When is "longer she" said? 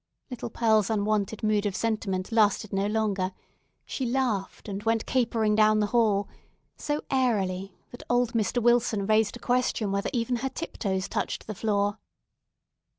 2.87-4.03